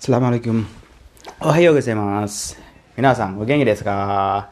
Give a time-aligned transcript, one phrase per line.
[0.00, 0.64] Assalamualaikum.
[1.44, 2.56] Ohayo gozaimasu.
[2.96, 3.92] Minasan, o genki desu ka?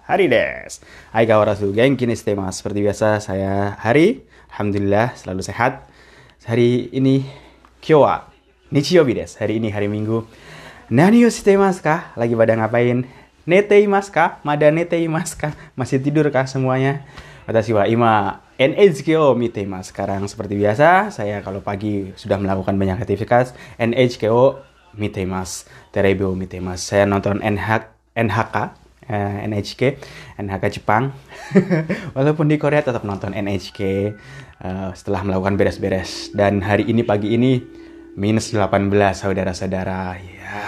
[0.04, 0.84] Hari desu.
[1.08, 2.60] Aikawarazu genki ni shite masu.
[2.60, 4.29] Seperti biasa, saya Hari.
[4.53, 5.88] Alhamdulillah, selalu sehat.
[6.45, 7.24] Hari ini,
[7.80, 8.29] kyo wa
[8.69, 9.40] nichiyobi desu.
[9.40, 10.29] Hari ini hari Minggu.
[10.92, 12.12] Nani yo shite masu ka?
[12.21, 13.08] Lagi pada ngapain?
[13.49, 14.44] Nete imasu ka?
[14.44, 15.56] Mada nete imasu ka?
[15.72, 17.09] Masih tidur kah semuanya?
[17.48, 19.96] Watashi wa ima NHK o mite imasu.
[19.96, 24.28] Sekarang seperti biasa, saya kalau pagi sudah melakukan banyak aktivitas, NHK
[24.98, 25.70] o mite imasu.
[25.95, 26.91] Terebi o mite imasu.
[26.91, 27.87] Saya nonton NH,
[28.19, 28.57] NHK,
[29.07, 29.83] eh, NHK,
[30.43, 31.15] NHK Jepang.
[32.19, 33.80] Walaupun di Korea tetap nonton NHK
[34.59, 36.34] eh, setelah melakukan beres-beres.
[36.34, 37.62] Dan hari ini pagi ini
[38.19, 40.19] minus 18 saudara-saudara.
[40.19, 40.66] Ya,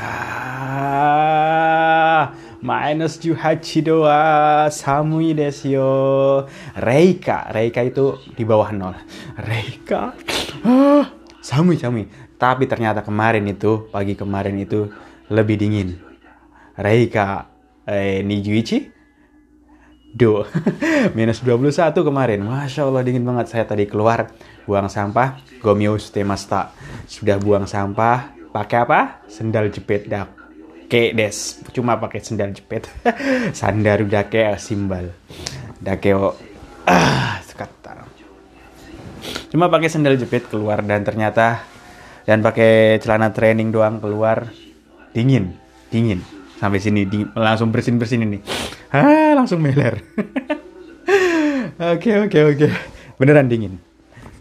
[2.63, 5.91] minus 18 doa samui desu yo.
[6.79, 8.95] Reika, Reika itu di bawah nol.
[9.43, 10.15] Reika,
[10.63, 12.09] ah, samui samui.
[12.41, 14.89] Tapi ternyata kemarin itu, pagi kemarin itu
[15.29, 15.97] lebih dingin.
[16.77, 17.49] Reika,
[17.85, 18.89] eh, nijuichi,
[20.15, 20.47] do.
[21.17, 22.41] Minus 21 kemarin.
[22.45, 23.53] Masya Allah dingin banget.
[23.53, 24.33] Saya tadi keluar
[24.65, 25.41] buang sampah.
[25.61, 26.73] Gomius temasta
[27.05, 28.33] sudah buang sampah.
[28.51, 29.01] Pakai apa?
[29.31, 30.33] Sendal jepit dak
[30.91, 31.63] ke des.
[31.71, 32.91] Cuma pakai sendal jepit.
[33.59, 35.15] Sandal udah kayak simbal.
[35.79, 36.35] Dake o.
[36.89, 37.40] Ah
[39.51, 41.67] cuma pakai sendal jepit keluar dan ternyata
[42.25, 44.49] dan pakai celana training doang keluar
[45.11, 45.59] dingin
[45.91, 46.23] dingin.
[46.57, 48.39] Sampai sini di, langsung bersin bersin ini.
[48.95, 50.01] Ah langsung meler.
[51.81, 52.69] Oke oke oke.
[53.17, 53.81] Beneran dingin.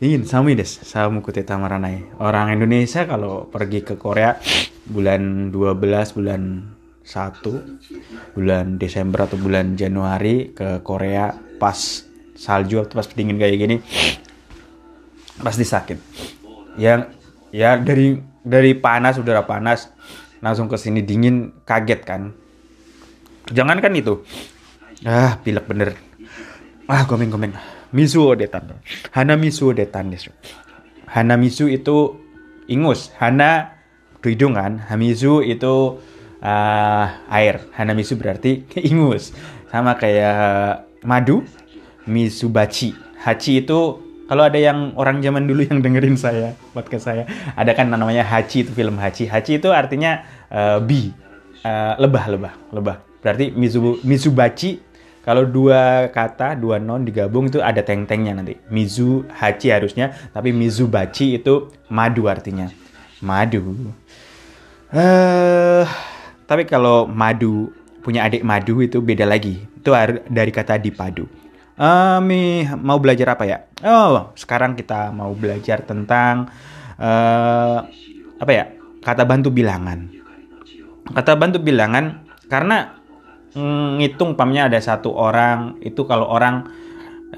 [0.04, 4.36] Dingin sami des samu kute tamaranai orang Indonesia kalau pergi ke Korea
[4.84, 6.42] bulan 12 bulan
[7.08, 11.80] 1 bulan Desember atau bulan Januari ke Korea pas
[12.36, 13.78] salju atau pas dingin kayak gini
[15.40, 15.98] pasti sakit.
[16.80, 17.12] Yang
[17.50, 19.90] ya dari dari panas udara panas
[20.40, 22.32] langsung ke sini dingin kaget kan.
[23.50, 24.22] Jangan kan itu?
[25.04, 25.98] Ah pilek bener.
[26.86, 27.54] Ah gomeng gomeng
[27.90, 28.78] misu odetan.
[29.16, 30.30] Hana misu odetan desu
[31.10, 32.22] hana misu itu
[32.70, 33.10] ingus.
[33.18, 33.76] Hana
[34.22, 35.98] hidungan hamisu itu
[36.42, 37.66] uh, air.
[37.74, 39.34] Hana misu berarti ingus.
[39.70, 41.46] Sama kayak madu
[42.10, 47.26] misubachi hachi itu kalau ada yang orang zaman dulu yang dengerin saya podcast saya
[47.58, 49.26] ada kan namanya Hachi itu film Hachi.
[49.26, 50.22] Hachi itu artinya
[50.54, 51.10] uh, bi
[51.66, 52.98] uh, lebah lebah lebah.
[53.26, 54.86] Berarti misu misubachi
[55.26, 58.54] kalau dua kata dua non digabung itu ada teng-tengnya nanti.
[58.70, 62.70] Mizu hachi harusnya tapi mizubachi itu madu artinya.
[63.26, 63.92] Madu.
[64.94, 65.84] Uh,
[66.46, 67.74] tapi kalau madu
[68.06, 69.58] punya adik madu itu beda lagi.
[69.74, 69.92] Itu
[70.30, 71.49] dari kata dipadu
[71.80, 73.64] Ami mau belajar apa ya?
[73.88, 76.52] Oh, sekarang kita mau belajar tentang
[77.00, 77.80] uh,
[78.36, 78.68] apa ya?
[79.00, 80.12] Kata bantu bilangan.
[81.08, 83.00] Kata bantu bilangan karena
[83.96, 86.68] ngitung pamnya ada satu orang itu kalau orang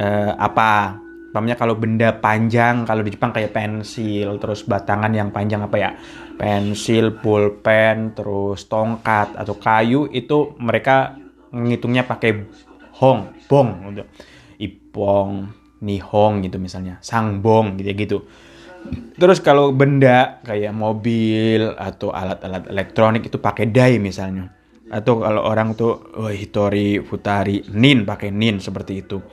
[0.02, 0.98] uh, apa?
[1.32, 5.94] Pamnya kalau benda panjang kalau di Jepang kayak pensil, terus batangan yang panjang apa ya?
[6.36, 11.14] Pensil, pulpen, terus tongkat atau kayu itu mereka
[11.54, 12.42] ngitungnya pakai
[12.98, 14.04] hong, bong gitu
[14.92, 15.48] ipong,
[15.80, 18.18] nihong gitu misalnya, sangbong gitu gitu.
[19.16, 24.52] Terus kalau benda kayak mobil atau alat-alat elektronik itu pakai dai misalnya.
[24.92, 29.24] Atau kalau orang tuh oh, hitori, futari, nin pakai nin seperti itu.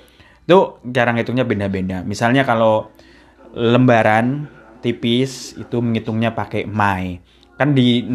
[0.46, 2.06] Itu cara ngitungnya beda-beda.
[2.06, 2.94] Misalnya kalau
[3.58, 4.46] lembaran
[4.78, 7.18] tipis itu menghitungnya pakai mai
[7.58, 8.06] kan di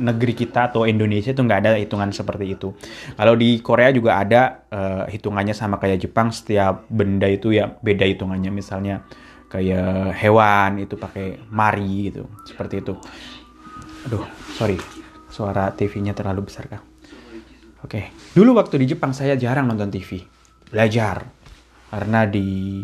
[0.00, 2.72] negeri kita atau Indonesia itu nggak ada hitungan seperti itu.
[3.12, 8.08] Kalau di Korea juga ada uh, hitungannya sama kayak Jepang, setiap benda itu ya beda
[8.08, 8.48] hitungannya.
[8.48, 9.04] Misalnya
[9.52, 12.96] kayak hewan itu pakai mari gitu, seperti itu.
[14.08, 14.24] Aduh,
[14.56, 14.80] sorry,
[15.28, 16.80] suara TV-nya terlalu besar kah?
[17.84, 18.04] Oke, okay.
[18.32, 20.24] dulu waktu di Jepang saya jarang nonton TV,
[20.72, 21.28] belajar
[21.92, 22.82] karena di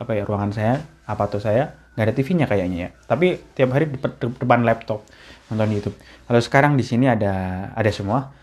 [0.00, 2.90] apa ya ruangan saya apa tuh saya nggak ada TV-nya kayaknya ya.
[3.04, 4.00] Tapi tiap hari di
[4.40, 5.04] depan laptop
[5.50, 5.96] nonton YouTube.
[6.24, 8.38] Kalau sekarang di sini ada ada semua.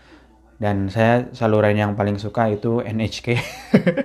[0.58, 3.26] Dan saya saluran yang paling suka itu NHK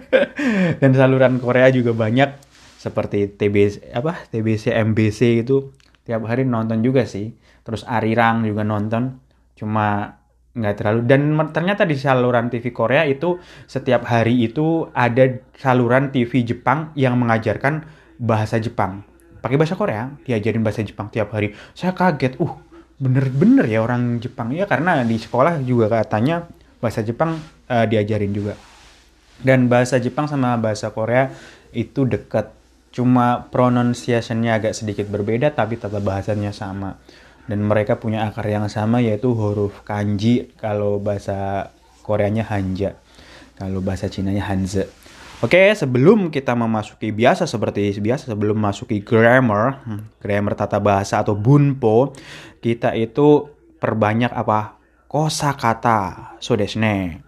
[0.81, 2.29] dan saluran Korea juga banyak.
[2.77, 4.21] Seperti TBC apa?
[4.29, 5.73] TBC MBC itu
[6.05, 7.33] tiap hari nonton juga sih.
[7.65, 9.17] Terus Arirang juga nonton.
[9.57, 10.19] Cuma
[10.53, 10.99] nggak terlalu.
[11.09, 15.25] Dan ternyata di saluran TV Korea itu setiap hari itu ada
[15.57, 17.81] saluran TV Jepang yang mengajarkan
[18.21, 19.01] bahasa Jepang.
[19.41, 21.57] Pakai bahasa Korea diajarin bahasa Jepang tiap hari.
[21.73, 22.37] Saya kaget.
[22.37, 22.72] Uh
[23.03, 24.55] bener-bener ya orang Jepang.
[24.55, 26.47] Ya karena di sekolah juga katanya
[26.79, 27.35] bahasa Jepang
[27.67, 28.55] uh, diajarin juga.
[29.43, 31.35] Dan bahasa Jepang sama bahasa Korea
[31.75, 32.55] itu dekat.
[32.93, 36.95] Cuma pronunciationnya agak sedikit berbeda tapi tata bahasanya sama.
[37.43, 41.67] Dan mereka punya akar yang sama yaitu huruf kanji kalau bahasa
[42.07, 42.95] Koreanya hanja.
[43.59, 44.87] Kalau bahasa Cinanya hanze
[45.43, 51.35] Oke, sebelum kita memasuki biasa seperti biasa sebelum masuki grammar, hmm, grammar tata bahasa atau
[51.35, 52.15] bunpo,
[52.63, 54.79] kita itu perbanyak apa?
[55.13, 56.33] kosakata.
[56.41, 57.21] So desu ne.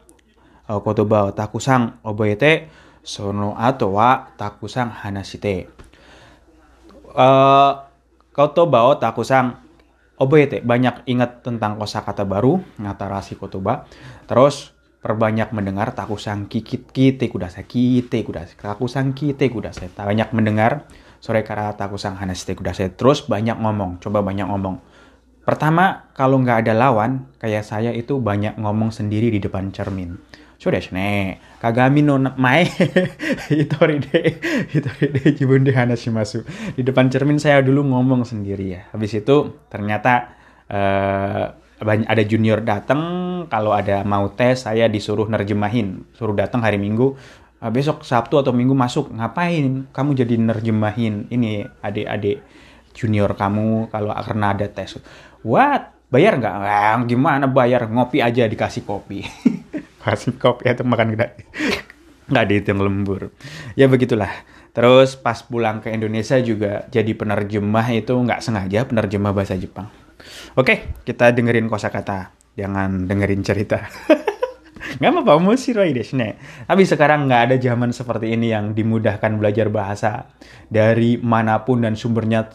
[0.66, 2.66] Kotoba takusang oboete
[3.06, 5.70] sono ato wa takusang hanashite.
[7.14, 7.86] Uh,
[8.34, 9.62] kotoba takusang
[10.18, 13.86] oboete banyak ingat tentang kosakata baru, ngatarasi kotoba.
[14.26, 14.75] Terus
[15.06, 20.90] perbanyak mendengar takusang kikit kite kudasai kite kudasai takusang kite kudasai banyak mendengar
[21.22, 24.82] sore kara takusang hanashite kudasai terus banyak ngomong coba banyak ngomong.
[25.46, 30.18] Pertama kalau nggak ada lawan kayak saya itu banyak ngomong sendiri di depan cermin.
[30.58, 32.66] Sudah ne kagami no mae
[33.54, 34.42] hitori de
[34.74, 36.42] hitori de jibun de hanashimasu
[36.74, 38.82] di depan cermin saya dulu ngomong sendiri ya.
[38.90, 40.34] Habis itu ternyata
[40.66, 43.02] uh, ada junior datang
[43.48, 46.04] kalau ada mau tes saya disuruh nerjemahin.
[46.18, 47.16] Suruh datang hari minggu.
[47.62, 49.88] Uh, besok sabtu atau minggu masuk ngapain?
[49.94, 52.42] Kamu jadi nerjemahin ini adik-adik
[52.98, 54.98] junior kamu kalau karena ada tes.
[55.46, 55.94] What?
[56.10, 56.56] Bayar nggak?
[56.62, 57.90] Eh, gimana bayar?
[57.90, 59.26] Ngopi aja dikasih kopi.
[60.06, 61.50] Kasih kopi atau makan gratis
[62.26, 63.30] nggak dihitung lembur.
[63.78, 64.30] Ya begitulah.
[64.76, 69.88] Terus pas pulang ke Indonesia juga jadi penerjemah itu nggak sengaja penerjemah bahasa Jepang
[70.56, 72.32] Oke, kita dengerin kosakata.
[72.56, 73.84] Jangan dengerin cerita.
[75.00, 76.40] nggak apa-apa, musiroi desu ne.
[76.64, 80.32] Tapi sekarang nggak ada zaman seperti ini yang dimudahkan belajar bahasa
[80.72, 82.48] dari mana pun dan sumbernya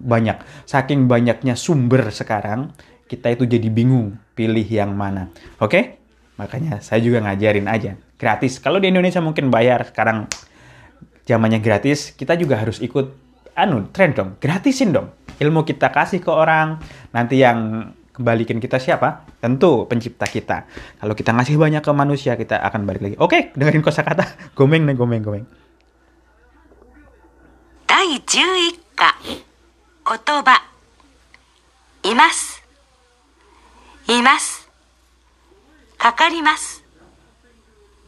[0.00, 0.40] banyak.
[0.64, 2.72] Saking banyaknya sumber sekarang,
[3.04, 5.28] kita itu jadi bingung pilih yang mana.
[5.60, 6.00] Oke?
[6.40, 7.94] Makanya saya juga ngajarin aja.
[8.16, 8.58] Gratis.
[8.58, 10.26] Kalau di Indonesia mungkin bayar, sekarang
[11.28, 13.12] zamannya gratis, kita juga harus ikut
[13.54, 16.79] anu tren dong, gratisin dong ilmu kita kasih ke orang,
[17.15, 19.25] nanti yang kembalikan kita siapa?
[19.39, 20.67] Tentu pencipta kita.
[20.99, 23.15] Kalau kita ngasih banyak ke manusia, kita akan balik lagi.
[23.19, 24.53] Oke, dengerin kosakata.
[24.57, 25.47] Gomeng nih, gomeng, gomeng.
[27.89, 30.63] 第11課言葉
[32.03, 32.63] います
[34.07, 34.69] います
[35.97, 36.83] かかります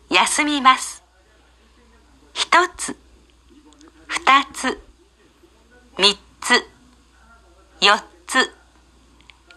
[0.09, 1.03] 休みます
[2.33, 2.95] 一つ
[4.07, 4.79] 二つ
[5.97, 6.63] 三つ
[7.78, 8.50] 四つ、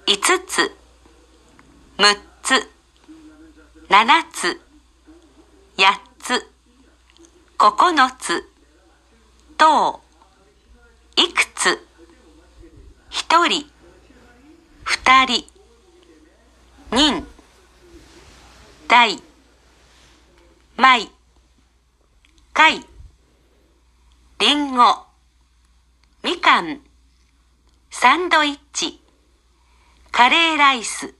[0.05, 0.71] 五つ、
[1.97, 2.69] 六つ、
[3.87, 4.61] 七つ、
[5.77, 6.45] 八つ、
[7.57, 8.45] 九つ、
[9.57, 10.01] 等、
[11.15, 11.79] いくつ、
[13.09, 13.71] 一人、
[14.83, 15.45] 二人、
[16.91, 17.25] 人、
[18.89, 19.17] 大、
[20.75, 21.09] 米、
[22.51, 22.85] 貝、
[24.39, 25.05] りんご、
[26.21, 26.81] みかん、
[27.91, 29.01] サンドイッチ、
[30.11, 31.15] カレーライス、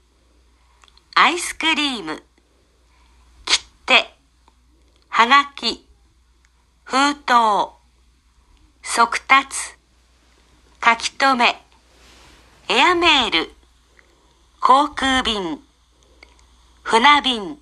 [1.16, 2.24] アイスクリーム、
[3.45, 4.13] 切手、
[5.10, 5.86] はがき、
[6.83, 7.74] 封筒、
[8.83, 9.57] 速達、
[10.86, 11.62] 書き留め、
[12.69, 13.51] エアメール、
[14.62, 15.60] 航空便、
[16.83, 17.57] 船便、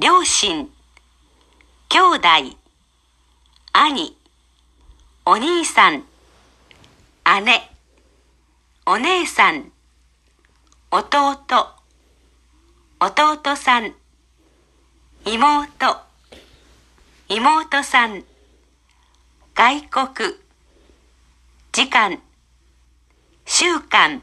[0.00, 0.68] 両親、
[1.88, 2.58] 兄弟、
[3.72, 4.16] 兄、
[5.24, 6.04] お兄さん、
[7.44, 7.73] 姉、
[8.86, 9.72] お姉さん、
[10.90, 11.38] 弟、
[13.00, 13.94] 弟さん、
[15.24, 15.96] 妹、
[17.30, 18.22] 妹さん、
[19.54, 20.34] 外国、
[21.72, 22.20] 時間、
[23.46, 24.22] 週間、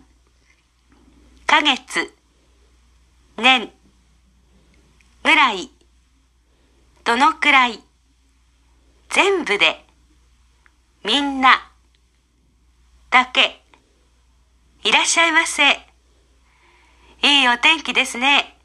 [1.48, 2.14] ヶ月、
[3.38, 3.72] 年、
[5.24, 5.72] ぐらい、
[7.04, 7.80] どのくらい、
[9.10, 9.84] 全部で、
[11.04, 11.68] みんな、
[13.10, 13.61] だけ、
[14.84, 15.62] いらっしゃいませ。
[17.24, 18.58] いいお天気ですね。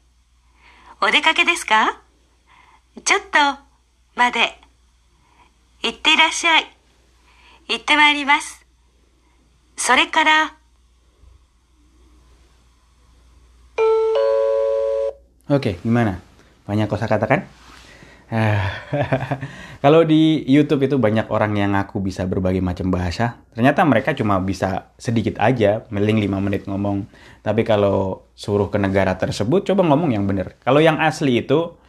[0.99, 2.01] お出かけですか？
[3.05, 3.37] ちょっと、
[4.15, 4.59] まで。
[5.83, 6.65] 行っていらっしゃい。
[7.69, 8.65] 行ってまいります。
[9.75, 10.55] それから、
[15.49, 16.19] Oke, gimana?
[16.65, 17.45] Banyak kosa kata kan?
[19.83, 23.39] Kalau di YouTube itu banyak orang yang ngaku bisa berbagai macam bahasa.
[23.55, 27.07] Ternyata mereka cuma bisa sedikit aja, meling 5 menit ngomong.
[27.39, 30.59] Tapi kalau suruh ke negara tersebut, coba ngomong yang benar.
[30.59, 31.79] Kalau yang asli itu,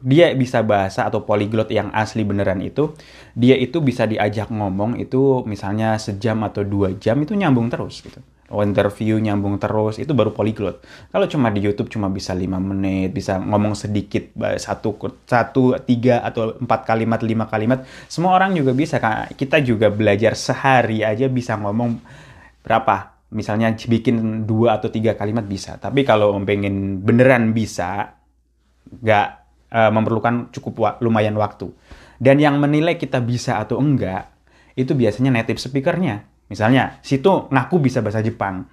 [0.00, 2.94] dia bisa bahasa atau polyglot yang asli beneran itu,
[3.34, 8.22] dia itu bisa diajak ngomong itu misalnya sejam atau dua jam itu nyambung terus gitu
[8.58, 10.82] interview nyambung terus itu baru polyglot
[11.14, 16.58] kalau cuma di YouTube cuma bisa lima menit bisa ngomong sedikit satu satu tiga atau
[16.58, 18.98] empat kalimat lima kalimat semua orang juga bisa
[19.38, 22.02] kita juga belajar sehari aja bisa ngomong
[22.60, 25.78] berapa misalnya bikin dua atau tiga kalimat bisa.
[25.78, 28.18] Tapi kalau pengen beneran bisa,
[28.90, 29.28] nggak
[29.70, 31.70] uh, memerlukan cukup wa lumayan waktu.
[32.20, 34.28] Dan yang menilai kita bisa atau enggak,
[34.76, 36.26] itu biasanya native speakernya.
[36.50, 38.66] Misalnya, situ ngaku bisa bahasa Jepang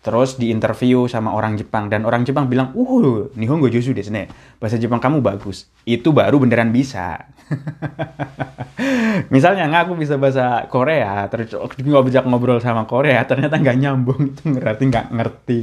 [0.00, 4.32] terus di interview sama orang Jepang dan orang Jepang bilang, "Uh, Nihongo Josu desu ne.
[4.56, 7.28] Bahasa Jepang kamu bagus." Itu baru beneran bisa.
[9.34, 11.52] Misalnya ngaku bisa bahasa Korea, terus
[11.84, 15.60] ngobjak ngobrol sama Korea, ternyata nggak nyambung, itu berarti nggak ngerti.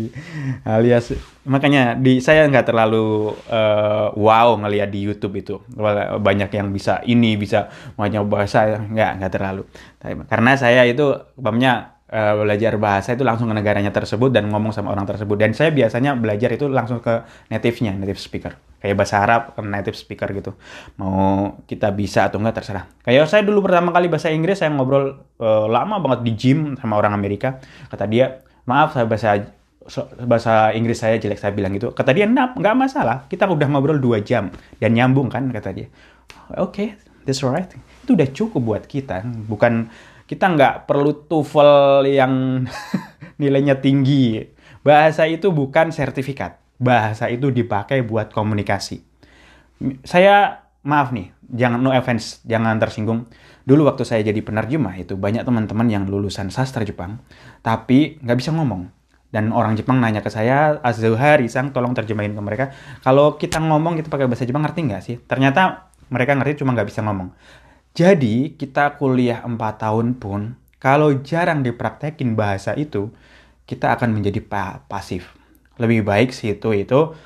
[0.68, 1.18] Alias
[1.48, 5.56] makanya di saya nggak terlalu uh, wow ngelihat di YouTube itu
[6.20, 9.64] banyak yang bisa ini bisa banyak bahasa nggak nggak terlalu.
[10.28, 14.92] Karena saya itu umpamanya uh, belajar bahasa itu langsung ke negaranya tersebut dan ngomong sama
[14.96, 15.36] orang tersebut.
[15.36, 18.56] Dan saya biasanya belajar itu langsung ke native-nya, native speaker.
[18.78, 20.52] Kayak bahasa Arab native speaker gitu.
[21.02, 22.86] Mau kita bisa atau enggak terserah.
[23.02, 26.96] Kayak saya dulu pertama kali bahasa Inggris saya ngobrol uh, lama banget di gym sama
[26.96, 27.58] orang Amerika.
[27.90, 29.50] Kata dia, "Maaf saya bahasa
[30.28, 31.96] bahasa Inggris saya jelek saya bilang gitu.
[31.96, 33.26] Kata dia, "Nap, nggak masalah.
[33.26, 35.88] Kita udah ngobrol dua jam dan nyambung kan?" kata dia.
[36.56, 36.88] Oke, okay,
[37.26, 37.68] that's right.
[38.06, 39.26] Itu udah cukup buat kita.
[39.26, 39.90] Bukan
[40.28, 42.68] kita nggak perlu TOEFL yang
[43.42, 44.44] nilainya tinggi.
[44.84, 46.60] Bahasa itu bukan sertifikat.
[46.78, 49.02] Bahasa itu dipakai buat komunikasi.
[50.04, 53.32] Saya maaf nih, jangan no offense, jangan tersinggung.
[53.68, 57.24] Dulu waktu saya jadi penerjemah itu banyak teman-teman yang lulusan sastra Jepang,
[57.64, 58.94] tapi nggak bisa ngomong.
[59.28, 62.66] Dan orang Jepang nanya ke saya, Azuhari Sang, tolong terjemahin ke mereka.
[63.04, 65.16] Kalau kita ngomong kita pakai bahasa Jepang ngerti nggak sih?
[65.20, 67.36] Ternyata mereka ngerti cuma nggak bisa ngomong.
[67.98, 73.10] Jadi kita kuliah 4 tahun pun kalau jarang dipraktekin bahasa itu,
[73.66, 75.34] kita akan menjadi pa pasif.
[75.82, 77.18] Lebih baik sih itu itu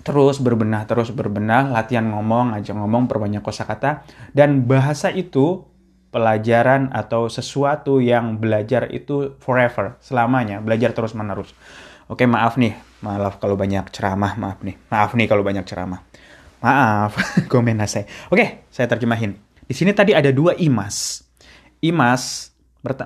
[0.00, 5.68] terus berbenah, terus berbenah, latihan ngomong, aja ngomong, perbanyak kosakata dan bahasa itu
[6.08, 11.52] pelajaran atau sesuatu yang belajar itu forever, selamanya, belajar terus-menerus.
[12.08, 12.72] Oke, maaf nih,
[13.04, 14.80] maaf kalau banyak ceramah, maaf nih.
[14.88, 16.00] Maaf nih kalau banyak ceramah.
[16.64, 17.20] Maaf,
[17.52, 18.08] komen saya.
[18.32, 19.47] Oke, saya terjemahin.
[19.68, 21.20] Di sini tadi ada dua imas.
[21.84, 22.50] Imas,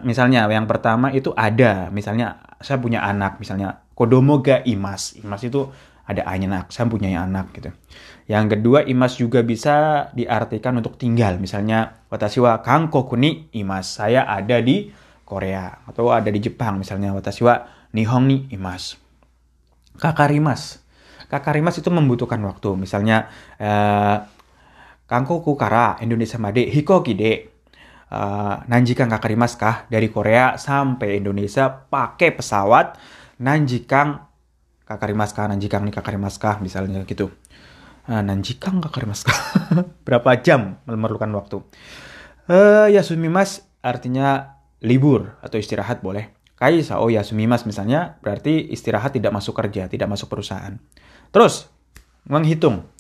[0.06, 5.18] misalnya yang pertama itu ada, misalnya saya punya anak, misalnya kodomo ga imas.
[5.18, 5.66] Imas itu
[6.06, 7.74] ada anak, saya punya anak gitu.
[8.30, 11.42] Yang kedua, imas juga bisa diartikan untuk tinggal.
[11.42, 13.98] Misalnya, watashi wa kankoku ni imas.
[13.98, 14.94] Saya ada di
[15.26, 17.64] Korea atau ada di Jepang misalnya watashi wa
[17.96, 19.00] nihon ni imas.
[19.96, 20.84] Kakarimas.
[21.32, 22.76] Kakarimas itu membutuhkan waktu.
[22.76, 24.16] Misalnya eh,
[25.12, 27.52] Kangkoku kara Indonesia made hikoki de.
[28.08, 32.96] Uh, Nanjikang kakarimas kah dari Korea sampai Indonesia pakai pesawat.
[33.44, 34.24] Nanjikang
[34.88, 37.28] kakarimas kah Nanjikang nih kakarimas kah misalnya gitu.
[38.08, 39.36] Uh, Nanjikang kakarimas kah
[40.08, 41.60] berapa jam memerlukan waktu?
[42.48, 46.32] Uh, Yasumimas artinya libur atau istirahat boleh.
[46.56, 50.80] Kaisa oh Yasumimas misalnya berarti istirahat tidak masuk kerja tidak masuk perusahaan.
[51.28, 51.68] Terus
[52.24, 52.91] menghitung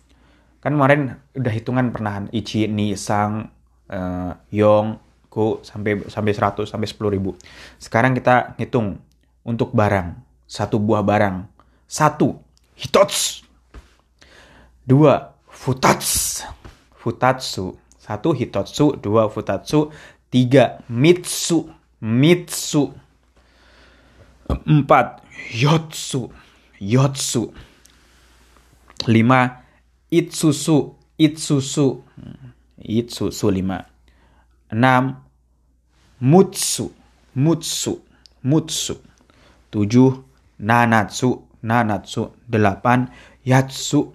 [0.62, 3.50] kan kemarin udah hitungan pernah Ichi, Ni, Sang,
[3.90, 5.02] uh, Yong,
[5.32, 7.32] Ku sampai sampai 100 sampai 10 ribu.
[7.80, 9.00] Sekarang kita hitung
[9.42, 10.12] untuk barang
[10.52, 11.48] satu buah barang.
[11.88, 12.36] Satu
[12.76, 13.40] hitots.
[14.84, 16.42] Dua futats
[16.98, 19.88] futatsu satu hitotsu dua futatsu
[20.28, 21.72] tiga mitsu.
[22.02, 22.92] Mitsu.
[24.68, 26.28] Empat yotsu.
[26.76, 27.54] Yotsu.
[29.08, 29.61] Lima
[30.12, 32.04] Itsusu, Itsusu,
[32.76, 33.80] Itsusu 5.
[34.68, 35.16] 6.
[36.20, 36.92] Mutsu,
[37.32, 37.92] Mutsu,
[38.44, 38.94] Mutsu.
[39.72, 40.20] 7.
[40.60, 42.28] Nanatsu, Nanatsu.
[42.44, 43.08] 8.
[43.48, 44.12] Yatsu,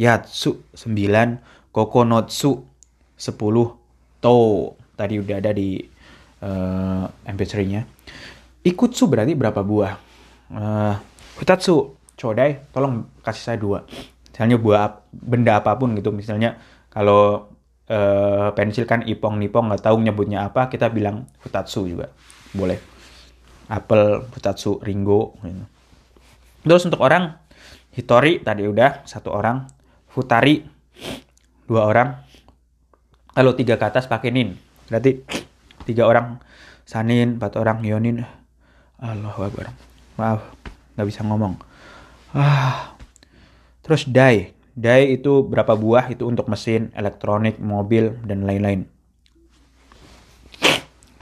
[0.00, 0.64] Yatsu.
[0.72, 1.36] 9.
[1.76, 2.64] Kokonotsu.
[3.20, 3.76] 10.
[4.24, 4.34] To.
[4.96, 5.76] Tadi udah ada di
[6.40, 7.84] uh, MP3-nya.
[8.64, 9.92] Ikutsu berarti berapa buah?
[10.48, 10.96] Uh,
[11.36, 13.84] Hutatsu, Chodai, tolong kasih saya dua
[14.38, 16.14] misalnya buat benda apa pun gitu.
[16.14, 16.62] Misalnya
[16.94, 17.50] kalau
[17.90, 22.14] uh, pensil kan ipong nipong nggak tahu nyebutnya apa kita bilang futatsu juga.
[22.54, 22.78] Boleh.
[23.66, 25.66] Apel futatsu ringo gitu.
[26.62, 27.34] terus untuk orang
[27.98, 29.66] hitori tadi udah satu orang.
[30.06, 30.62] Futari
[31.66, 32.22] dua orang.
[33.34, 34.54] Kalau tiga ke atas pakai nin.
[34.86, 35.26] Berarti
[35.82, 36.38] tiga orang.
[36.86, 37.82] Sanin empat orang.
[37.82, 38.22] Yonin.
[39.02, 39.74] Allah Akbar.
[40.14, 40.46] Maaf
[40.94, 41.58] nggak bisa ngomong.
[42.38, 42.97] Ah
[43.88, 44.52] Terus die.
[44.78, 48.84] Die itu berapa buah itu untuk mesin, elektronik, mobil, dan lain-lain.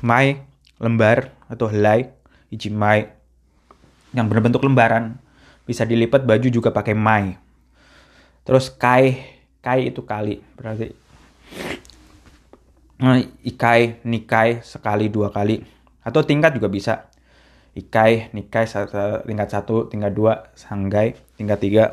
[0.03, 0.43] Mai,
[0.83, 2.11] lembar atau helai,
[2.75, 3.09] mai
[4.13, 5.17] yang berbentuk lembaran.
[5.63, 7.39] Bisa dilipat baju juga pakai mai.
[8.43, 9.25] Terus kai,
[9.63, 11.07] kai itu kali, berarti
[13.45, 15.61] ikai, nikai sekali dua kali
[16.07, 16.95] atau tingkat juga bisa.
[17.77, 18.65] Ikai, Nikai,
[19.29, 21.93] tingkat satu, tingkat dua, Sanggai, tingkat tiga.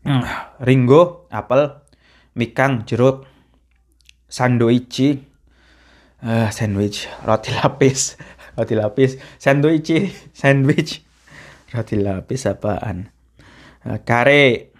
[0.00, 0.24] Hmm,
[0.64, 1.76] Ringo, apel,
[2.32, 3.28] Mikang, jeruk,
[4.32, 5.20] Sandoichi,
[6.24, 8.16] uh, sandwich, roti lapis,
[8.56, 9.92] roti lapis, sandwich,
[10.32, 11.04] sandwich,
[11.76, 13.12] roti lapis apaan?
[13.84, 14.72] Uh, kare,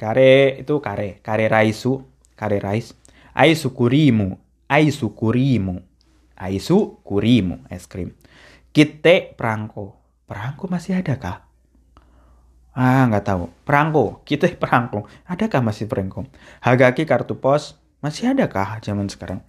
[0.00, 2.00] kare itu kare, kare raisu,
[2.32, 2.96] kare rice,
[3.36, 5.76] aisu kurimu, aisu kurimu,
[6.40, 8.16] aisu kurimu, es krim.
[8.72, 10.00] Kite perangko.
[10.24, 11.44] Perangko masih ada kah?
[12.74, 13.44] Ah, nggak tahu.
[13.62, 15.06] Perangko, kita perangko.
[15.30, 16.26] Adakah masih perangko?
[16.60, 19.40] Hagaki kartu pos masih ada kah zaman sekarang?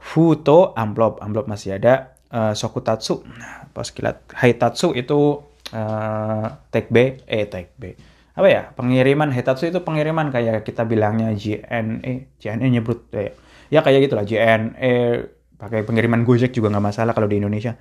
[0.00, 2.16] Futo amplop, amplop masih ada.
[2.32, 3.28] Uh, sokutatsu,
[3.76, 4.24] pos kilat.
[4.32, 5.44] Haitatsu itu
[5.76, 7.92] uh, tag B, eh tag B.
[8.32, 8.62] Apa ya?
[8.72, 13.36] Pengiriman Haitatsu itu pengiriman kayak kita bilangnya JNE, JNE nyebut ya.
[13.68, 15.28] Ya kayak gitulah JNE
[15.62, 17.78] pakai pengiriman Gojek juga nggak masalah kalau di Indonesia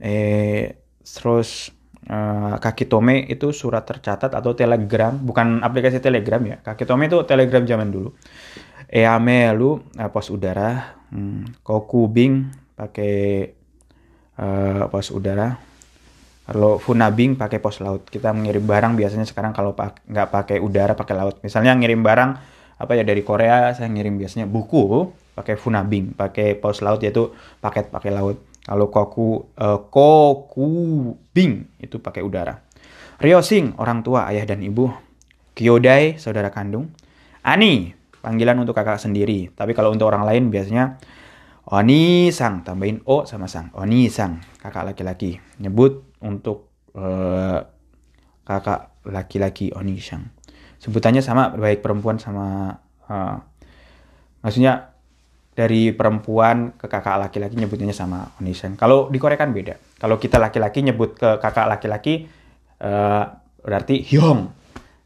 [0.00, 1.68] eh terus
[2.08, 6.56] uh, Kakitome itu surat tercatat atau telegram bukan aplikasi telegram ya.
[6.64, 8.14] Kakitome itu telegram zaman dulu.
[8.88, 10.96] Eame lu uh, pos udara.
[11.10, 13.50] Hmm, Kokubing pakai
[14.40, 15.58] uh, pos udara.
[16.50, 18.08] Kalau Funabing pakai pos laut.
[18.08, 21.38] Kita mengirim barang biasanya sekarang kalau nggak pakai udara pakai laut.
[21.46, 22.30] Misalnya ngirim barang
[22.80, 27.28] apa ya dari Korea saya ngirim biasanya buku pakai Funabing pakai pos laut yaitu
[27.60, 30.68] paket pakai laut kalau koku uh, koku
[31.32, 32.60] bing itu pakai udara.
[33.20, 34.88] Ryosing orang tua ayah dan ibu.
[35.56, 36.92] Kyodai saudara kandung.
[37.44, 39.52] Ani panggilan untuk kakak sendiri.
[39.52, 41.00] Tapi kalau untuk orang lain biasanya
[41.70, 43.70] Oni sang tambahin o sama sang.
[43.78, 45.38] Oni sang kakak laki-laki.
[45.62, 46.66] Nyebut untuk
[46.98, 47.62] uh,
[48.42, 50.34] kakak laki-laki Oni sang.
[50.82, 52.74] Sebutannya sama baik perempuan sama
[53.06, 53.36] uh,
[54.42, 54.89] maksudnya
[55.60, 58.80] dari perempuan ke kakak laki-laki nyebutnya sama Onisan.
[58.80, 59.76] Kalau di Korea kan beda.
[60.00, 62.24] Kalau kita laki-laki nyebut ke kakak laki-laki
[62.80, 63.24] uh,
[63.60, 64.48] berarti hyong.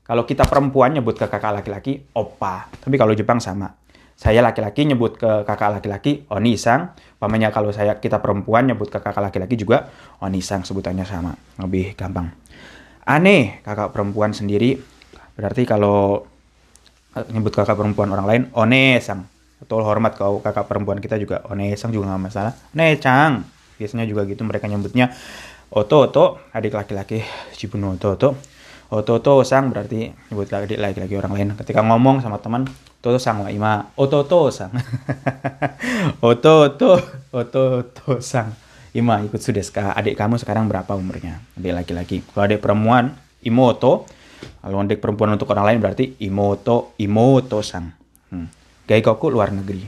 [0.06, 2.70] Kalau kita perempuan nyebut ke kakak laki-laki opa.
[2.70, 3.66] Tapi kalau Jepang sama.
[4.14, 6.94] Saya laki-laki nyebut ke kakak laki-laki onisang.
[7.18, 9.90] Pamanya kalau saya kita perempuan nyebut ke kakak laki-laki juga
[10.22, 11.34] onisang sebutannya sama.
[11.58, 12.30] Lebih gampang.
[13.10, 14.78] Aneh kakak perempuan sendiri.
[15.34, 16.22] Berarti kalau
[17.34, 21.44] nyebut kakak perempuan orang lain onesang atau hormat kau kakak perempuan kita juga.
[21.46, 22.52] Onesang juga nggak masalah.
[22.74, 23.46] Necang
[23.78, 25.10] biasanya juga gitu mereka nyebutnya.
[25.74, 27.22] Oto oto adik laki-laki
[27.54, 28.28] cibuno oto oto.
[28.94, 31.48] Oto oto sang berarti nyebut adik laki-laki orang lain.
[31.58, 32.66] Ketika ngomong sama teman
[33.02, 33.90] oto sang wa ima.
[33.98, 34.70] Oto oto sang.
[36.30, 36.90] Oto oto
[37.34, 38.54] oto oto sang.
[38.94, 41.42] Ima ikut sudah adik kamu sekarang berapa umurnya?
[41.58, 42.22] Adik laki-laki.
[42.30, 43.10] Kalau adik perempuan
[43.42, 44.06] imoto
[44.60, 48.03] kalau adik perempuan untuk orang lain berarti imoto imoto sang.
[48.84, 49.80] Gaikoku luar negeri.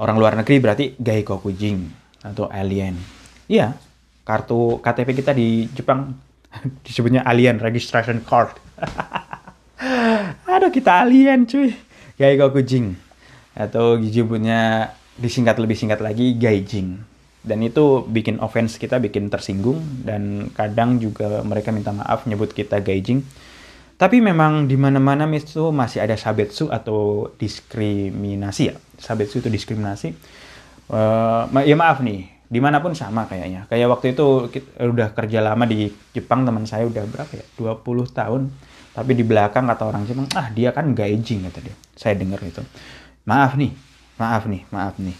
[0.00, 1.86] Orang luar negeri berarti Gaikoku Jing
[2.24, 2.96] atau alien.
[3.46, 3.76] Iya,
[4.24, 6.16] kartu KTP kita di Jepang
[6.86, 8.56] disebutnya alien registration card.
[10.54, 11.76] Aduh kita alien cuy.
[12.16, 12.96] Gaikoku Jing
[13.54, 17.14] atau disebutnya disingkat lebih singkat lagi Gaijing.
[17.44, 22.80] Dan itu bikin offense kita, bikin tersinggung dan kadang juga mereka minta maaf nyebut kita
[22.80, 23.20] Gaijing
[23.94, 28.74] tapi memang di mana-mana itu masih ada sabetsu atau diskriminasi ya.
[28.98, 30.10] Sabetsu itu diskriminasi.
[30.90, 33.70] Uh, ya maaf nih, di mana pun sama kayaknya.
[33.70, 37.46] Kayak waktu itu kita udah kerja lama di Jepang teman saya udah berapa ya?
[37.54, 38.42] 20 tahun.
[38.94, 41.74] Tapi di belakang kata orang Jepang, ah dia kan gaijing kata dia.
[41.94, 42.62] Saya dengar itu.
[43.30, 43.70] Maaf nih,
[44.18, 45.14] maaf nih, maaf nih.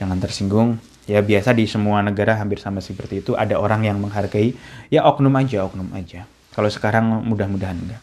[0.00, 0.80] Jangan tersinggung.
[1.08, 3.32] Ya biasa di semua negara hampir sama seperti itu.
[3.36, 4.56] Ada orang yang menghargai,
[4.92, 8.02] ya oknum aja, oknum aja kalau sekarang mudah-mudahan enggak.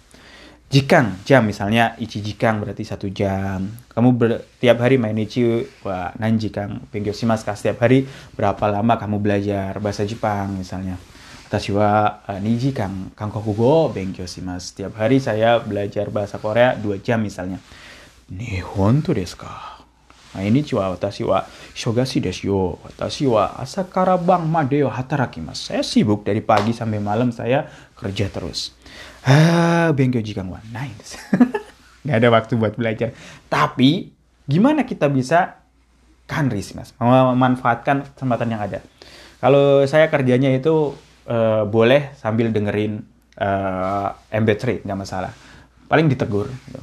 [0.71, 3.67] Jikang, jam misalnya ichi jikang berarti satu jam.
[3.91, 5.43] Kamu ber, tiap hari main ichi
[5.83, 10.95] wa Pengyo pengyoshimasu setiap hari berapa lama kamu belajar bahasa Jepang misalnya.
[11.51, 14.71] Atas jiwa uh, eh, niji kang Kokugo, go benkyoshimasu.
[14.71, 17.59] Setiap hari saya belajar bahasa Korea dua jam misalnya.
[18.31, 19.83] Nihon tuh desu ka?
[20.31, 21.43] Nah ini jiwa atas jiwa
[21.75, 25.75] Shogashi desyo, watashi wa asakara bang madeo hatarakimasu.
[25.75, 27.67] Saya sibuk dari pagi sampai malam saya
[27.99, 28.71] kerja terus.
[29.27, 31.19] Ah, bengkyo jikan wa nice.
[32.07, 33.11] Gak ada waktu buat belajar.
[33.51, 34.07] Tapi
[34.47, 35.59] gimana kita bisa
[36.31, 38.79] kanris mas, memanfaatkan kesempatan yang ada.
[39.43, 40.95] Kalau saya kerjanya itu
[41.27, 43.03] uh, boleh sambil dengerin
[43.35, 45.35] eh, uh, MP3, nggak masalah.
[45.91, 46.47] Paling ditegur.
[46.47, 46.79] Gitu.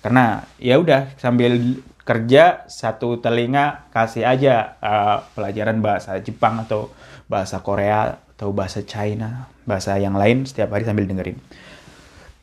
[0.00, 6.90] Karena ya udah sambil kerja satu telinga kasih aja uh, pelajaran bahasa Jepang atau
[7.30, 11.36] bahasa Korea atau bahasa China, bahasa yang lain setiap hari sambil dengerin.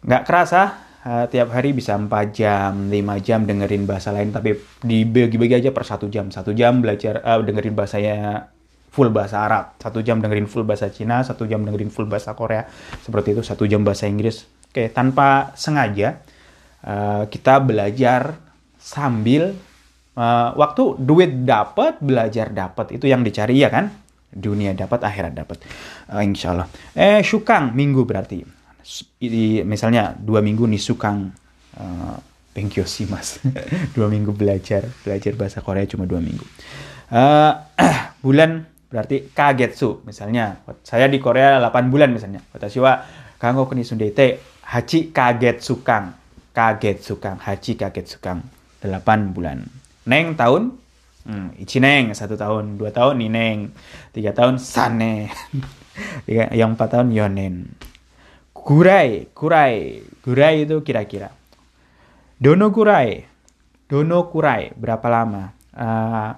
[0.05, 0.61] Nggak kerasa
[1.03, 5.83] uh, tiap hari bisa 4 jam, 5 jam dengerin bahasa lain tapi dibagi-bagi aja per
[5.83, 6.29] satu jam.
[6.29, 8.47] Satu jam belajar uh, dengerin bahasanya
[8.93, 12.65] full bahasa Arab, satu jam dengerin full bahasa Cina, satu jam dengerin full bahasa Korea,
[13.05, 14.49] seperti itu, satu jam bahasa Inggris.
[14.73, 16.17] Oke, tanpa sengaja
[16.81, 18.46] uh, kita belajar
[18.87, 19.51] sambil
[20.15, 23.91] uh, waktu duit dapat, belajar dapat itu yang dicari ya kan?
[24.31, 25.59] Dunia dapat, akhirat dapat,
[26.07, 26.67] uh, insya Allah.
[26.95, 28.47] Eh, syukang minggu berarti,
[29.19, 31.35] I, misalnya dua minggu nih sukang.
[31.75, 32.15] Uh,
[32.89, 33.37] sih mas.
[33.93, 36.41] Dua minggu belajar belajar bahasa Korea cuma dua minggu.
[37.13, 37.53] Uh,
[38.25, 40.57] bulan berarti kagetsu misalnya.
[40.81, 42.41] Saya di Korea 8 bulan misalnya.
[42.49, 42.97] Watashi wa
[43.37, 44.41] kango kuni sundete
[44.73, 46.17] haji kaget sukang
[46.49, 48.41] kaget sukang haji kaget sukang
[48.83, 49.65] 8 bulan
[50.07, 50.77] neng tahun
[51.25, 53.73] hmm, ichi neng satu tahun dua tahun nineng
[54.13, 55.33] tiga tahun sane
[56.59, 57.67] yang empat tahun yonen
[58.53, 61.37] kurai kurai kurai itu kira-kira
[62.37, 63.25] Dono kurai.
[63.89, 64.69] Dono kurai.
[64.77, 65.57] Berapa lama?
[65.77, 66.33] Uh,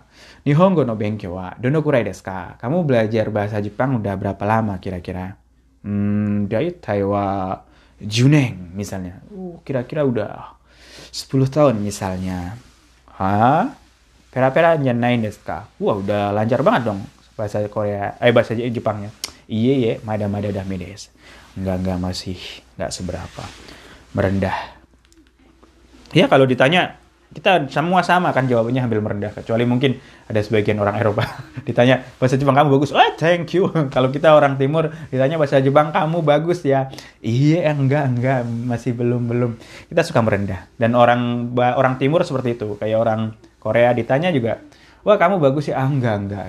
[0.47, 2.55] Nihongo no benkyo wa dono kurai desu ka?
[2.59, 5.35] Kamu belajar bahasa Jepang udah berapa lama kira-kira?
[5.83, 7.55] Hmm, daitai wa
[7.99, 9.19] juneng misalnya.
[9.27, 10.58] Uh, kira-kira udah
[11.11, 12.57] 10 tahun misalnya.
[13.17, 13.73] Hah?
[14.29, 15.65] Pera-pera nyanai desu ka?
[15.81, 17.01] Wah, udah lancar banget dong
[17.33, 18.19] bahasa Korea.
[18.21, 19.09] Eh, bahasa Jepangnya.
[19.49, 21.09] Iya, iya, mada-mada dah medes.
[21.57, 22.37] Enggak, enggak, masih
[22.77, 23.43] enggak seberapa.
[24.13, 24.79] Merendah
[26.13, 26.97] ya kalau ditanya
[27.29, 31.29] kita semua sama kan jawabannya hampir merendah kecuali mungkin ada sebagian orang Eropa
[31.67, 32.89] ditanya bahasa Jepang kamu bagus?
[32.89, 33.69] Oh thank you.
[33.95, 36.89] Kalau kita orang Timur ditanya bahasa Jepang kamu bagus ya?
[37.21, 39.51] Iya enggak enggak masih belum belum.
[39.93, 40.65] Kita suka merendah.
[40.73, 42.75] Dan orang orang Timur seperti itu.
[42.81, 43.21] Kayak orang
[43.61, 44.57] Korea ditanya juga
[45.03, 45.79] wah kamu bagus ya?
[45.79, 46.43] Ah, enggak enggak.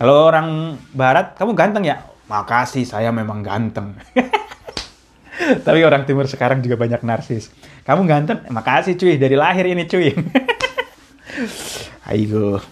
[0.00, 2.02] Kalau orang Barat kamu ganteng ya?
[2.26, 3.92] Makasih saya memang ganteng.
[5.66, 7.50] Tapi orang timur sekarang juga banyak narsis.
[7.82, 8.46] Kamu ganteng?
[8.46, 10.14] Makasih cuy, dari lahir ini cuy.
[12.10, 12.62] Ayo.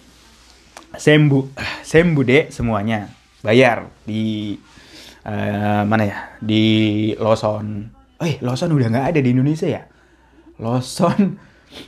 [0.95, 1.51] Sembu.
[1.83, 3.11] Sembu deh semuanya.
[3.43, 4.55] Bayar di
[5.27, 6.17] uh, mana ya?
[6.39, 6.63] Di
[7.19, 7.91] Lawson.
[8.21, 9.83] Eh, Lawson udah nggak ada di Indonesia ya?
[10.61, 11.35] Lawson,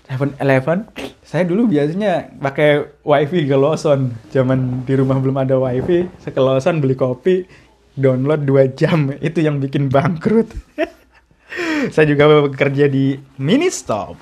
[0.04, 0.90] Seven Eleven.
[1.24, 4.12] Saya dulu biasanya pakai wifi ke Lawson.
[4.34, 6.42] Zaman di rumah belum ada wifi, saya ke
[6.82, 7.46] beli kopi,
[7.94, 10.50] download 2 jam itu yang bikin bangkrut
[11.90, 14.16] saya juga bekerja di mini stop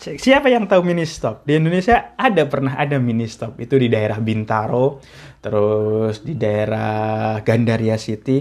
[0.00, 4.16] siapa yang tahu mini stop di Indonesia ada pernah ada mini stop itu di daerah
[4.22, 5.00] Bintaro
[5.40, 8.40] terus di daerah Gandaria City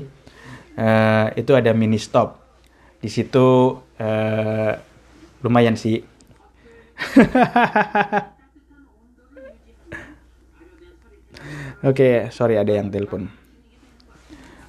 [0.79, 2.39] uh, itu ada mini stop
[2.99, 4.71] di situ uh,
[5.43, 5.99] lumayan sih
[11.79, 13.31] Oke, okay, sorry ada yang telepon.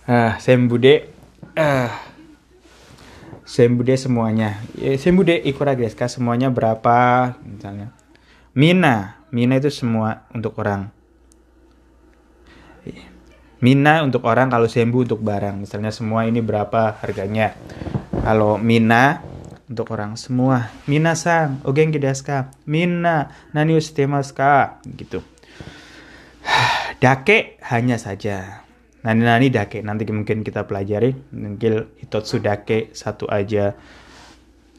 [0.07, 1.11] Ah, sembude.
[1.59, 2.10] Ah.
[3.51, 4.63] Sembude semuanya.
[4.79, 7.91] Ya, sembude ikura deska semuanya berapa misalnya.
[8.55, 10.87] Mina, Mina itu semua untuk orang.
[13.59, 15.67] Mina untuk orang kalau sembu untuk barang.
[15.67, 17.59] Misalnya semua ini berapa harganya.
[18.23, 19.19] Kalau Mina
[19.67, 20.71] untuk orang semua.
[20.87, 22.55] Mina sang, ogenki desu ka?
[22.71, 24.79] Mina, nani usitemasu ka?
[24.87, 25.27] Gitu.
[27.03, 28.70] Dake hanya saja
[29.01, 29.81] Nani nani dake.
[29.81, 31.13] Nanti mungkin kita pelajari.
[31.33, 33.73] Mungkin hitotsu dake satu aja.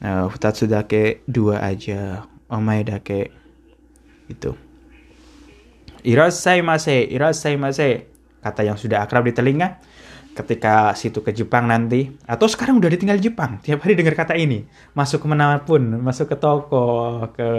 [0.01, 2.25] Uh, futatsu dake dua aja.
[2.49, 3.34] Omae dake.
[4.29, 4.71] Itu
[6.01, 8.10] irasai mase irasai mase
[8.41, 9.77] kata yang sudah akrab di telinga
[10.31, 14.63] ketika situ ke Jepang nanti atau sekarang udah ditinggal Jepang tiap hari dengar kata ini.
[14.95, 15.27] Masuk ke
[15.67, 16.86] pun masuk ke toko
[17.36, 17.49] ke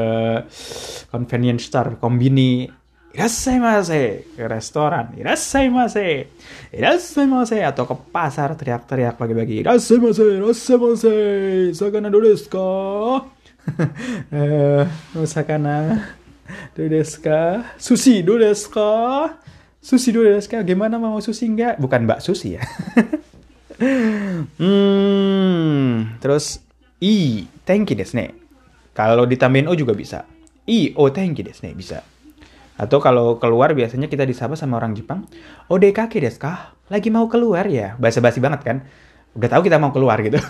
[1.12, 2.66] convenience store kombini
[3.12, 3.60] Irassai
[4.32, 5.68] ke restoran, irassai
[6.72, 13.28] irassai atau ke pasar teriak-teriak pagi-pagi, irassai irassai sakana desu ka?
[14.32, 14.88] eh,
[15.28, 16.08] sakana
[16.72, 17.76] desu ka?
[17.76, 18.80] Sushi desu?
[19.84, 20.56] Sushi desu?
[20.64, 21.76] Gimana mau sushi enggak?
[21.84, 22.64] Bukan Mbak Susi ya.
[24.56, 26.64] hmm, terus
[26.96, 28.32] i, thank you desu ne.
[28.96, 30.24] Kalau ditambahin o juga bisa.
[30.64, 32.00] I, oh thank you desu ne, bisa.
[32.82, 35.22] Atau kalau keluar biasanya kita disapa sama orang Jepang,
[35.70, 36.74] Odekake desu ka?
[36.90, 37.94] Lagi mau keluar ya?
[37.94, 38.76] Basa-basi banget kan?
[39.38, 40.42] Udah tahu kita mau keluar gitu.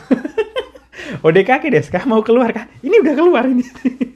[1.29, 2.09] Odekake desu ka?
[2.09, 2.73] Mau keluar kah?
[2.81, 3.69] Ini udah keluar ini.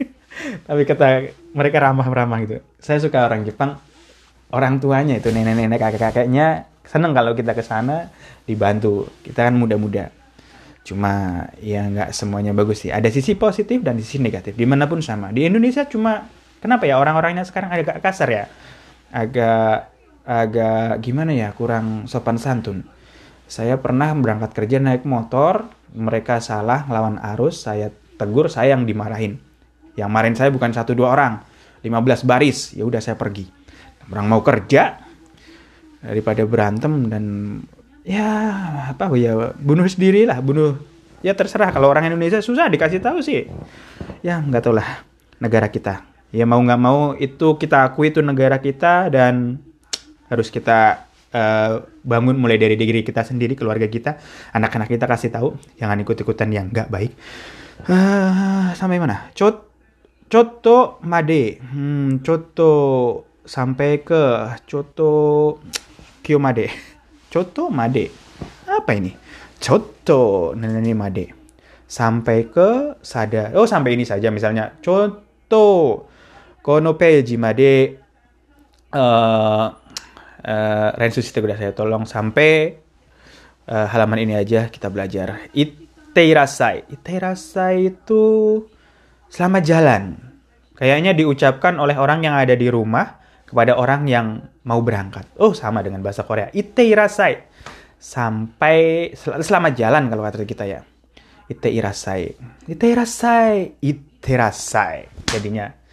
[0.68, 2.64] Tapi kata mereka ramah-ramah gitu.
[2.80, 3.76] Saya suka orang Jepang,
[4.48, 8.08] orang tuanya itu nenek-nenek kakek-kakeknya seneng kalau kita ke sana
[8.48, 9.12] dibantu.
[9.20, 10.08] Kita kan muda-muda.
[10.88, 12.96] Cuma ya nggak semuanya bagus sih.
[12.96, 14.56] Ada sisi positif dan sisi negatif.
[14.56, 15.36] Di mana pun sama.
[15.36, 18.44] Di Indonesia cuma Kenapa ya orang-orangnya sekarang agak kasar ya?
[19.12, 19.92] Agak
[20.26, 22.82] agak gimana ya, kurang sopan santun.
[23.46, 29.38] Saya pernah berangkat kerja naik motor, mereka salah lawan arus, saya tegur, saya yang dimarahin.
[29.94, 31.40] Yang marahin saya bukan satu dua orang,
[31.86, 32.74] 15 baris.
[32.74, 33.46] Ya udah saya pergi.
[34.10, 35.06] Orang mau kerja,
[36.06, 37.24] daripada berantem dan
[38.06, 38.28] ya
[38.94, 40.78] apa ya bunuh sendiri lah bunuh
[41.26, 43.50] ya terserah kalau orang Indonesia susah dikasih tahu sih
[44.22, 45.02] ya nggak tahu lah
[45.42, 49.62] negara kita ya mau nggak mau itu kita akui itu negara kita dan
[50.26, 54.18] harus kita uh, bangun mulai dari diri kita sendiri keluarga kita
[54.54, 57.14] anak-anak kita kasih tahu jangan ikut-ikutan yang nggak baik
[57.86, 59.70] uh, sampai mana cot
[60.26, 62.74] coto made hmm, coto
[63.46, 64.22] sampai ke
[64.66, 65.14] coto
[66.26, 66.66] Kiyomade.
[67.30, 68.10] Coto Made.
[68.66, 69.14] Apa ini?
[69.62, 71.30] Coto Nani Made.
[71.86, 73.54] Sampai ke sada.
[73.54, 74.74] Oh, sampai ini saja misalnya.
[74.82, 76.02] Coto
[76.66, 78.02] Kono peji Made.
[78.90, 79.70] Uh,
[80.42, 82.74] uh, Rensu udah saya tolong sampai
[83.70, 85.46] uh, halaman ini aja kita belajar.
[85.54, 86.90] Iteirasai.
[86.90, 88.24] Iteirasai itu
[89.30, 90.02] selamat jalan.
[90.74, 93.14] Kayaknya diucapkan oleh orang yang ada di rumah
[93.46, 94.26] kepada orang yang
[94.66, 95.38] mau berangkat.
[95.38, 96.50] Oh, sama dengan bahasa Korea.
[96.50, 97.46] Iteirasai.
[97.94, 100.82] Sampai sel selamat jalan kalau kata kita ya.
[101.46, 102.22] Iteirasai.
[102.66, 103.78] Iteirasai.
[103.78, 105.30] Iteirasai.
[105.30, 105.85] Jadinya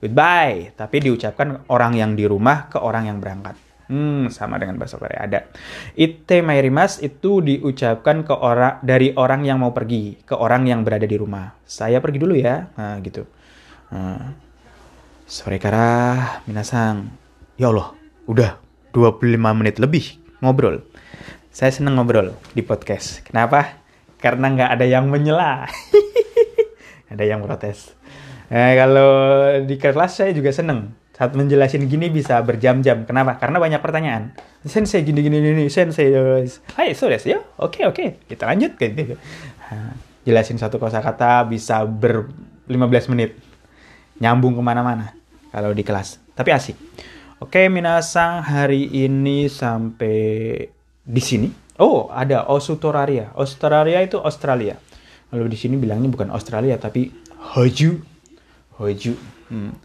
[0.00, 3.56] goodbye, tapi diucapkan orang yang di rumah ke orang yang berangkat.
[3.90, 5.50] Hmm, sama dengan bahasa Korea ada.
[5.98, 11.10] Ite mairimas itu diucapkan ke orang dari orang yang mau pergi ke orang yang berada
[11.10, 11.58] di rumah.
[11.66, 12.70] Saya pergi dulu ya.
[12.78, 13.26] Nah, gitu.
[13.90, 14.50] Nah.
[15.30, 17.06] Sore kara, minasang.
[17.54, 17.94] Ya Allah,
[18.26, 18.58] udah
[18.90, 20.82] 25 menit lebih ngobrol.
[21.54, 23.22] Saya seneng ngobrol di podcast.
[23.22, 23.78] Kenapa?
[24.18, 25.70] Karena nggak ada yang menyela.
[27.14, 27.94] ada yang protes.
[28.50, 29.10] Nah, kalau
[29.62, 30.90] di kelas saya juga seneng.
[31.14, 33.06] Saat menjelasin gini bisa berjam-jam.
[33.06, 33.38] Kenapa?
[33.38, 34.34] Karena banyak pertanyaan.
[34.66, 35.64] Sensei gini gini gini.
[35.70, 36.10] Sensei.
[36.74, 37.38] Hai, so ya.
[37.62, 38.26] Oke oke.
[38.26, 39.14] Kita lanjut gitu.
[39.70, 39.94] Nah,
[40.26, 42.26] jelasin satu kosakata bisa ber
[42.66, 43.38] 15 menit.
[44.18, 45.14] Nyambung ke mana-mana
[45.54, 46.18] kalau di kelas.
[46.34, 46.76] Tapi asik.
[47.40, 50.68] Oke, Minasang hari ini sampai
[51.00, 51.48] di sini.
[51.80, 53.32] Oh, ada Australia.
[53.32, 54.76] Australia itu Australia.
[55.30, 57.08] Kalau di sini bilangnya bukan Australia tapi
[57.56, 58.09] Hoju.
[58.80, 59.12] Hoju.
[59.52, 59.76] Hmm.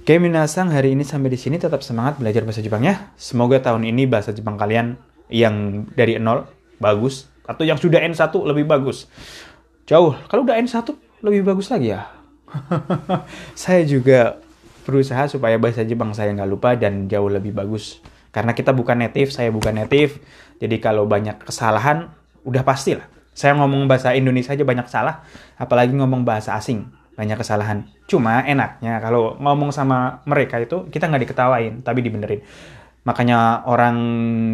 [0.00, 3.12] Oke, Minasang hari ini sampai di sini tetap semangat belajar bahasa Jepangnya.
[3.20, 4.96] Semoga tahun ini bahasa Jepang kalian
[5.28, 6.48] yang dari nol
[6.80, 9.04] bagus atau yang sudah N1 lebih bagus.
[9.84, 10.16] Jauh.
[10.32, 10.88] Kalau udah N1
[11.20, 12.08] lebih bagus lagi ya.
[13.60, 14.40] Saya juga
[14.88, 18.00] berusaha supaya bahasa Jepang saya nggak lupa dan jauh lebih bagus.
[18.32, 20.22] Karena kita bukan native, saya bukan native.
[20.58, 22.10] Jadi kalau banyak kesalahan,
[22.46, 23.06] udah pasti lah.
[23.34, 25.22] Saya ngomong bahasa Indonesia aja banyak salah,
[25.58, 27.88] apalagi ngomong bahasa asing, banyak kesalahan.
[28.10, 32.42] Cuma enaknya kalau ngomong sama mereka itu, kita nggak diketawain, tapi dibenerin.
[33.04, 33.96] Makanya orang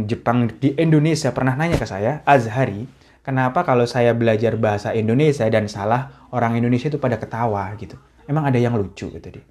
[0.06, 2.86] Jepang di Indonesia pernah nanya ke saya, Azhari,
[3.26, 7.98] kenapa kalau saya belajar bahasa Indonesia dan salah, orang Indonesia itu pada ketawa gitu.
[8.30, 9.44] Emang ada yang lucu gitu deh.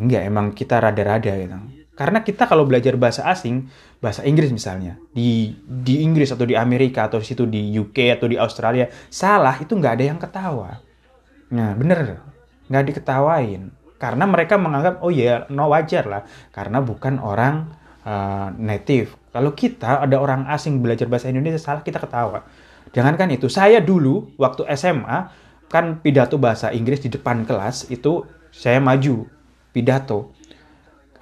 [0.00, 1.56] Enggak, emang kita rada-rada gitu.
[1.92, 3.68] Karena kita kalau belajar bahasa asing,
[4.00, 8.40] bahasa Inggris misalnya, di di Inggris atau di Amerika atau situ di UK atau di
[8.40, 10.80] Australia, salah itu nggak ada yang ketawa.
[11.52, 12.31] Nah, bener,
[12.72, 13.68] nggak diketawain.
[14.00, 16.22] Karena mereka menganggap, oh iya, yeah, no wajar lah.
[16.50, 17.70] Karena bukan orang
[18.02, 19.14] uh, native.
[19.30, 22.42] Kalau kita ada orang asing belajar bahasa Indonesia, salah kita ketawa.
[22.90, 25.30] Jangankan itu, saya dulu waktu SMA,
[25.70, 29.30] kan pidato bahasa Inggris di depan kelas, itu saya maju
[29.72, 30.36] pidato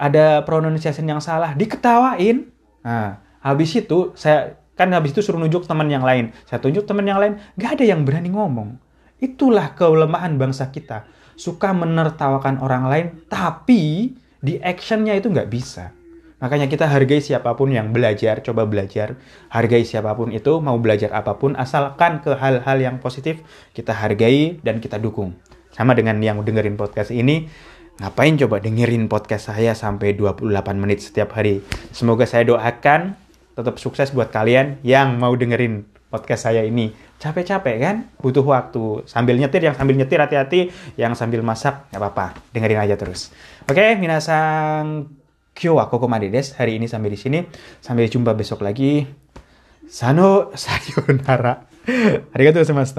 [0.00, 2.50] ada pronunciation yang salah diketawain
[2.82, 7.06] nah habis itu saya kan habis itu suruh nunjuk teman yang lain saya tunjuk teman
[7.06, 8.80] yang lain nggak ada yang berani ngomong
[9.22, 11.06] itulah kelemahan bangsa kita
[11.40, 14.12] suka menertawakan orang lain tapi
[14.44, 15.96] di actionnya itu nggak bisa
[16.40, 19.20] Makanya kita hargai siapa pun yang belajar, coba belajar.
[19.52, 23.44] Hargai siapa pun itu, mau belajar apa pun, asalkan ke hal-hal yang positif,
[23.76, 25.36] kita hargai dan kita dukung.
[25.68, 27.44] Sama dengan yang dengerin podcast ini,
[28.00, 30.48] Ngapain coba dengerin podcast saya sampai 28
[30.80, 31.60] menit setiap hari.
[31.92, 33.12] Semoga saya doakan
[33.52, 36.96] tetap sukses buat kalian yang mau dengerin podcast saya ini.
[37.20, 37.96] Capek-capek kan?
[38.16, 39.04] Butuh waktu.
[39.04, 40.72] Sambil nyetir, yang sambil nyetir hati-hati.
[40.96, 42.26] Yang sambil masak, nggak apa-apa.
[42.56, 43.28] Dengerin aja terus.
[43.68, 45.12] Oke, minasang
[45.52, 46.32] kyo wa kokomade.
[46.32, 47.38] Hari ini sampai di sini.
[47.84, 49.04] Sampai jumpa besok lagi.
[49.84, 51.68] Sano sayonara.
[52.34, 52.98] Arigatou gozaimashita.